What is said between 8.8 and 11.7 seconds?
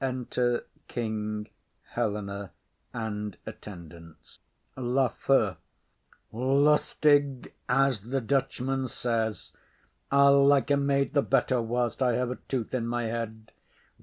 says. I'll like a maid the better,